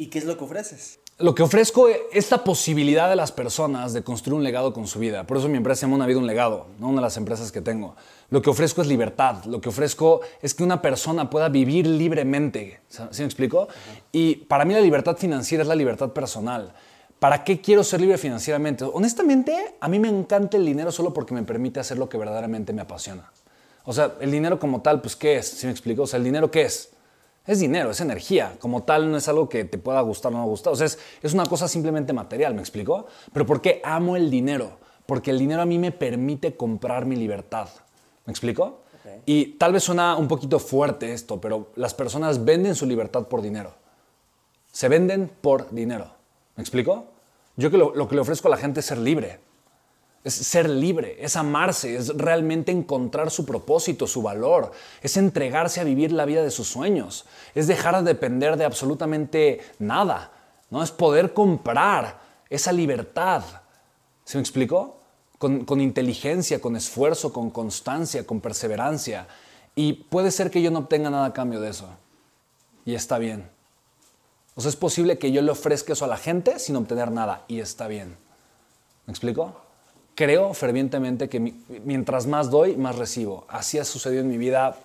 ¿Y 0.00 0.06
qué 0.06 0.20
es 0.20 0.24
lo 0.24 0.38
que 0.38 0.44
ofreces? 0.44 1.00
Lo 1.18 1.34
que 1.34 1.42
ofrezco 1.42 1.88
es 1.88 1.98
esta 2.12 2.44
posibilidad 2.44 3.10
de 3.10 3.16
las 3.16 3.32
personas 3.32 3.92
de 3.92 4.04
construir 4.04 4.36
un 4.36 4.44
legado 4.44 4.72
con 4.72 4.86
su 4.86 5.00
vida. 5.00 5.26
Por 5.26 5.38
eso 5.38 5.48
mi 5.48 5.56
empresa 5.56 5.80
se 5.80 5.86
llama 5.86 5.96
Una 5.96 6.06
Vida, 6.06 6.18
un 6.18 6.28
Legado, 6.28 6.68
¿no? 6.78 6.86
una 6.86 6.98
de 6.98 7.06
las 7.06 7.16
empresas 7.16 7.50
que 7.50 7.60
tengo. 7.60 7.96
Lo 8.30 8.40
que 8.40 8.48
ofrezco 8.48 8.80
es 8.80 8.86
libertad. 8.86 9.44
Lo 9.46 9.60
que 9.60 9.70
ofrezco 9.70 10.20
es 10.40 10.54
que 10.54 10.62
una 10.62 10.80
persona 10.80 11.28
pueda 11.28 11.48
vivir 11.48 11.88
libremente. 11.88 12.78
¿Sí 12.88 13.02
me 13.18 13.24
explico? 13.24 13.66
Y 14.12 14.36
para 14.36 14.64
mí 14.64 14.72
la 14.72 14.80
libertad 14.80 15.16
financiera 15.16 15.62
es 15.62 15.68
la 15.68 15.74
libertad 15.74 16.10
personal. 16.10 16.72
¿Para 17.18 17.42
qué 17.42 17.60
quiero 17.60 17.82
ser 17.82 18.00
libre 18.00 18.18
financieramente? 18.18 18.84
Honestamente, 18.84 19.74
a 19.80 19.88
mí 19.88 19.98
me 19.98 20.08
encanta 20.08 20.56
el 20.56 20.64
dinero 20.64 20.92
solo 20.92 21.12
porque 21.12 21.34
me 21.34 21.42
permite 21.42 21.80
hacer 21.80 21.98
lo 21.98 22.08
que 22.08 22.16
verdaderamente 22.16 22.72
me 22.72 22.82
apasiona. 22.82 23.32
O 23.84 23.92
sea, 23.92 24.14
el 24.20 24.30
dinero 24.30 24.60
como 24.60 24.80
tal, 24.80 25.00
pues, 25.00 25.16
¿qué 25.16 25.38
es? 25.38 25.48
¿Sí 25.48 25.66
me 25.66 25.72
explico? 25.72 26.02
O 26.02 26.06
sea, 26.06 26.18
¿el 26.18 26.24
dinero 26.24 26.48
qué 26.52 26.62
es? 26.62 26.90
Es 27.48 27.60
dinero, 27.60 27.90
es 27.90 28.00
energía. 28.00 28.56
Como 28.60 28.82
tal, 28.82 29.10
no 29.10 29.16
es 29.16 29.26
algo 29.26 29.48
que 29.48 29.64
te 29.64 29.78
pueda 29.78 30.02
gustar 30.02 30.32
o 30.32 30.36
no 30.36 30.44
gustar. 30.44 30.74
O 30.74 30.76
sea, 30.76 30.86
es, 30.86 30.98
es 31.22 31.32
una 31.32 31.46
cosa 31.46 31.66
simplemente 31.66 32.12
material, 32.12 32.54
¿me 32.54 32.60
explico? 32.60 33.06
Pero 33.32 33.46
¿por 33.46 33.62
qué 33.62 33.80
amo 33.82 34.16
el 34.16 34.30
dinero? 34.30 34.78
Porque 35.06 35.30
el 35.30 35.38
dinero 35.38 35.62
a 35.62 35.66
mí 35.66 35.78
me 35.78 35.90
permite 35.90 36.54
comprar 36.54 37.06
mi 37.06 37.16
libertad. 37.16 37.68
¿Me 38.26 38.32
explico? 38.32 38.82
Y 39.24 39.52
tal 39.52 39.72
vez 39.72 39.84
suena 39.84 40.16
un 40.16 40.28
poquito 40.28 40.58
fuerte 40.58 41.14
esto, 41.14 41.40
pero 41.40 41.70
las 41.76 41.94
personas 41.94 42.44
venden 42.44 42.74
su 42.74 42.84
libertad 42.84 43.26
por 43.26 43.40
dinero. 43.40 43.72
Se 44.70 44.90
venden 44.90 45.30
por 45.40 45.70
dinero. 45.70 46.12
¿Me 46.54 46.62
explico? 46.62 47.06
Yo 47.56 47.70
que 47.70 47.78
lo, 47.78 47.94
lo 47.94 48.06
que 48.06 48.14
le 48.14 48.20
ofrezco 48.20 48.48
a 48.48 48.50
la 48.50 48.58
gente 48.58 48.80
es 48.80 48.86
ser 48.86 48.98
libre 48.98 49.40
es 50.24 50.34
ser 50.34 50.68
libre, 50.68 51.16
es 51.20 51.36
amarse, 51.36 51.96
es 51.96 52.08
realmente 52.08 52.72
encontrar 52.72 53.30
su 53.30 53.44
propósito, 53.44 54.06
su 54.06 54.22
valor, 54.22 54.72
es 55.00 55.16
entregarse 55.16 55.80
a 55.80 55.84
vivir 55.84 56.12
la 56.12 56.24
vida 56.24 56.42
de 56.42 56.50
sus 56.50 56.68
sueños, 56.68 57.24
es 57.54 57.66
dejar 57.66 57.96
de 57.96 58.02
depender 58.02 58.56
de 58.56 58.64
absolutamente 58.64 59.60
nada, 59.78 60.32
¿no? 60.70 60.82
Es 60.82 60.90
poder 60.90 61.32
comprar 61.32 62.18
esa 62.50 62.72
libertad. 62.72 63.42
¿Se 64.24 64.36
me 64.36 64.42
explicó? 64.42 65.00
Con, 65.38 65.80
inteligencia, 65.80 66.60
con 66.60 66.74
esfuerzo, 66.74 67.32
con 67.32 67.50
constancia, 67.50 68.26
con 68.26 68.40
perseverancia. 68.40 69.28
Y 69.76 69.92
puede 69.92 70.32
ser 70.32 70.50
que 70.50 70.60
yo 70.60 70.72
no 70.72 70.80
obtenga 70.80 71.10
nada 71.10 71.26
a 71.26 71.32
cambio 71.32 71.60
de 71.60 71.70
eso. 71.70 71.88
Y 72.84 72.94
está 72.94 73.18
bien. 73.18 73.48
O 74.56 74.60
sea, 74.60 74.68
es 74.68 74.76
posible 74.76 75.18
que 75.18 75.30
yo 75.30 75.40
le 75.40 75.52
ofrezca 75.52 75.92
eso 75.92 76.04
a 76.04 76.08
la 76.08 76.16
gente 76.16 76.58
sin 76.58 76.74
obtener 76.74 77.12
nada. 77.12 77.44
Y 77.46 77.60
está 77.60 77.86
bien. 77.86 78.16
¿Me 79.06 79.12
explico? 79.12 79.67
Creo 80.18 80.52
fervientemente 80.52 81.28
que 81.28 81.38
mientras 81.84 82.26
más 82.26 82.50
doy, 82.50 82.76
más 82.76 82.96
recibo. 82.96 83.44
Así 83.48 83.78
ha 83.78 83.84
sucedido 83.84 84.22
en 84.22 84.28
mi 84.28 84.36
vida 84.36 84.76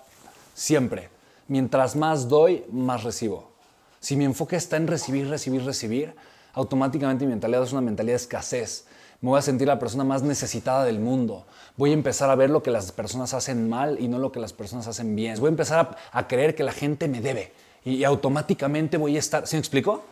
siempre. 0.54 1.08
Mientras 1.48 1.96
más 1.96 2.28
doy, 2.28 2.64
más 2.70 3.02
recibo. 3.02 3.50
Si 3.98 4.14
mi 4.14 4.26
enfoque 4.26 4.54
está 4.54 4.76
en 4.76 4.86
recibir, 4.86 5.28
recibir, 5.28 5.64
recibir, 5.64 6.14
automáticamente 6.52 7.24
mi 7.24 7.30
mentalidad 7.30 7.64
es 7.64 7.72
una 7.72 7.80
mentalidad 7.80 8.12
de 8.12 8.22
escasez. 8.22 8.86
Me 9.20 9.30
voy 9.30 9.40
a 9.40 9.42
sentir 9.42 9.66
la 9.66 9.80
persona 9.80 10.04
más 10.04 10.22
necesitada 10.22 10.84
del 10.84 11.00
mundo. 11.00 11.46
Voy 11.76 11.90
a 11.90 11.94
empezar 11.94 12.30
a 12.30 12.36
ver 12.36 12.50
lo 12.50 12.62
que 12.62 12.70
las 12.70 12.92
personas 12.92 13.34
hacen 13.34 13.68
mal 13.68 13.96
y 13.98 14.06
no 14.06 14.20
lo 14.20 14.30
que 14.30 14.38
las 14.38 14.52
personas 14.52 14.86
hacen 14.86 15.16
bien. 15.16 15.40
Voy 15.40 15.48
a 15.48 15.50
empezar 15.50 15.98
a, 16.12 16.28
creer 16.28 16.54
que 16.54 16.62
la 16.62 16.70
gente 16.70 17.08
me 17.08 17.20
debe 17.20 17.52
y, 17.84 18.04
automáticamente 18.04 18.98
voy 18.98 19.16
a 19.16 19.18
estar... 19.18 19.48
¿Sí 19.48 19.56
me 19.56 19.60
explico? 19.60 20.04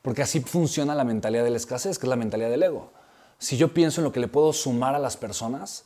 Porque 0.00 0.22
así 0.22 0.38
funciona 0.38 0.94
la 0.94 1.02
mentalidad 1.02 1.42
de 1.42 1.50
la 1.50 1.56
escasez, 1.56 1.98
que 1.98 2.06
es 2.06 2.08
la 2.08 2.14
mentalidad 2.14 2.50
del 2.50 2.62
ego 2.62 2.99
si 3.40 3.56
yo 3.56 3.74
pienso 3.74 4.00
en 4.00 4.04
lo 4.04 4.12
que 4.12 4.20
le 4.20 4.28
puedo 4.28 4.52
sumar 4.52 4.94
a 4.94 4.98
las 4.98 5.16
personas, 5.16 5.84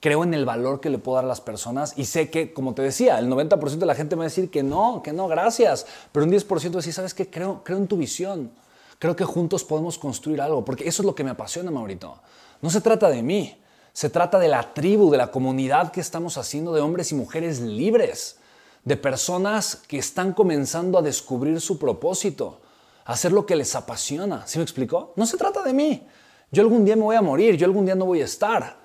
creo 0.00 0.24
en 0.24 0.34
el 0.34 0.44
valor 0.44 0.80
que 0.80 0.90
le 0.90 0.98
puedo 0.98 1.16
dar 1.16 1.24
a 1.24 1.28
las 1.28 1.40
personas 1.40 1.94
y 1.96 2.04
sé 2.04 2.30
que, 2.30 2.52
como 2.52 2.74
te 2.74 2.82
decía, 2.82 3.18
el 3.18 3.28
90% 3.28 3.78
de 3.78 3.86
la 3.86 3.94
gente 3.94 4.16
me 4.16 4.20
va 4.20 4.24
a 4.24 4.28
decir 4.28 4.50
que 4.50 4.64
no, 4.64 5.02
que 5.02 5.12
no, 5.12 5.28
gracias, 5.28 5.86
pero 6.10 6.26
un 6.26 6.32
10% 6.32 6.70
decir, 6.70 6.92
¿sabes 6.92 7.14
qué? 7.14 7.30
Creo, 7.30 7.62
creo 7.64 7.78
en 7.78 7.86
tu 7.86 7.96
visión. 7.96 8.50
Creo 8.98 9.14
que 9.14 9.24
juntos 9.24 9.62
podemos 9.62 9.98
construir 9.98 10.40
algo, 10.40 10.64
porque 10.64 10.88
eso 10.88 11.02
es 11.02 11.06
lo 11.06 11.14
que 11.14 11.22
me 11.22 11.30
apasiona, 11.30 11.70
Maurito. 11.70 12.18
No 12.60 12.70
se 12.70 12.80
trata 12.80 13.08
de 13.08 13.22
mí, 13.22 13.56
se 13.92 14.10
trata 14.10 14.38
de 14.38 14.48
la 14.48 14.74
tribu, 14.74 15.10
de 15.10 15.18
la 15.18 15.30
comunidad 15.30 15.92
que 15.92 16.00
estamos 16.00 16.38
haciendo 16.38 16.72
de 16.72 16.80
hombres 16.80 17.12
y 17.12 17.14
mujeres 17.14 17.60
libres, 17.60 18.38
de 18.84 18.96
personas 18.96 19.76
que 19.86 19.98
están 19.98 20.32
comenzando 20.32 20.98
a 20.98 21.02
descubrir 21.02 21.60
su 21.60 21.78
propósito, 21.78 22.58
a 23.04 23.12
hacer 23.12 23.32
lo 23.32 23.46
que 23.46 23.54
les 23.54 23.74
apasiona. 23.76 24.46
¿Sí 24.46 24.58
me 24.58 24.64
explicó? 24.64 25.12
No 25.14 25.24
se 25.26 25.36
trata 25.36 25.62
de 25.62 25.72
mí. 25.72 26.06
Yo 26.50 26.62
algún 26.62 26.84
día 26.84 26.96
me 26.96 27.02
voy 27.02 27.16
a 27.16 27.22
morir, 27.22 27.56
yo 27.56 27.66
algún 27.66 27.86
día 27.86 27.94
no 27.94 28.06
voy 28.06 28.22
a 28.22 28.24
estar. 28.24 28.76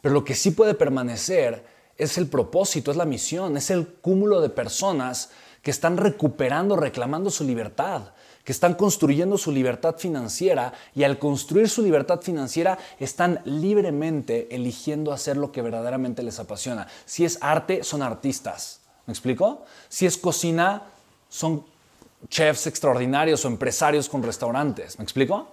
Pero 0.00 0.14
lo 0.14 0.24
que 0.24 0.34
sí 0.34 0.52
puede 0.52 0.74
permanecer 0.74 1.64
es 1.98 2.16
el 2.16 2.26
propósito, 2.26 2.90
es 2.90 2.96
la 2.96 3.04
misión, 3.04 3.56
es 3.56 3.70
el 3.70 3.86
cúmulo 3.86 4.40
de 4.40 4.48
personas 4.48 5.30
que 5.62 5.70
están 5.70 5.98
recuperando, 5.98 6.76
reclamando 6.76 7.30
su 7.30 7.44
libertad, 7.44 8.12
que 8.44 8.52
están 8.52 8.74
construyendo 8.74 9.36
su 9.36 9.52
libertad 9.52 9.96
financiera 9.98 10.72
y 10.94 11.04
al 11.04 11.18
construir 11.18 11.68
su 11.68 11.82
libertad 11.82 12.22
financiera 12.22 12.78
están 12.98 13.40
libremente 13.44 14.48
eligiendo 14.54 15.12
hacer 15.12 15.36
lo 15.36 15.52
que 15.52 15.60
verdaderamente 15.60 16.22
les 16.22 16.38
apasiona. 16.38 16.86
Si 17.04 17.26
es 17.26 17.38
arte, 17.42 17.84
son 17.84 18.02
artistas. 18.02 18.80
¿Me 19.06 19.12
explico? 19.12 19.64
Si 19.90 20.06
es 20.06 20.16
cocina, 20.16 20.84
son 21.28 21.64
chefs 22.28 22.66
extraordinarios 22.66 23.44
o 23.44 23.48
empresarios 23.48 24.08
con 24.08 24.22
restaurantes. 24.22 24.98
¿Me 24.98 25.02
explico? 25.04 25.48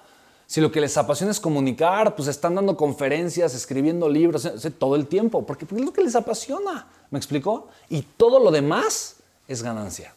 Si 0.47 0.62
lo 0.62 0.72
que 0.72 0.80
les 0.80 0.96
apasiona 0.97 1.31
es 1.31 1.41
comunicar, 1.41 2.16
pues 2.16 2.30
están 2.30 2.56
dando 2.56 2.78
conferencias, 2.78 3.53
escribiendo 3.53 4.08
libros, 4.08 4.50
todo 4.80 4.96
el 4.96 5.06
tiempo, 5.08 5.46
porque 5.46 5.66
es 5.66 5.81
lo 5.81 5.91
que 5.91 6.02
les 6.02 6.16
apasiona. 6.16 6.88
¿Me 7.12 7.19
explicó? 7.19 7.67
Y 7.90 8.02
todo 8.02 8.40
lo 8.40 8.49
demás 8.49 9.17
es 9.47 9.61
ganancia. 9.61 10.14